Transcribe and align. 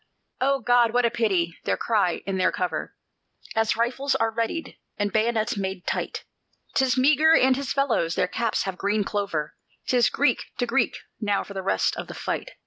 "O 0.39 0.61
God! 0.61 0.93
what 0.95 1.05
a 1.05 1.11
pity!" 1.11 1.59
they 1.63 1.75
cry 1.77 2.23
in 2.25 2.37
their 2.39 2.51
cover, 2.51 2.95
As 3.55 3.77
rifles 3.77 4.15
are 4.15 4.31
readied 4.31 4.75
and 4.97 5.13
bayonets 5.13 5.57
made 5.57 5.85
tight; 5.85 6.23
"'Tis 6.73 6.95
Meagher 6.97 7.35
and 7.39 7.55
his 7.55 7.71
fellows! 7.71 8.15
their 8.15 8.27
caps 8.27 8.63
have 8.63 8.79
green 8.79 9.03
clover; 9.03 9.53
'Tis 9.85 10.09
Greek 10.09 10.45
to 10.57 10.65
Greek 10.65 10.97
now 11.19 11.43
for 11.43 11.53
the 11.53 11.61
rest 11.61 11.95
of 11.97 12.07
the 12.07 12.15
fight!" 12.15 12.53